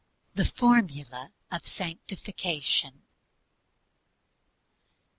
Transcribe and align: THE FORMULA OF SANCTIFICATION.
THE 0.33 0.45
FORMULA 0.45 1.29
OF 1.51 1.67
SANCTIFICATION. 1.67 3.03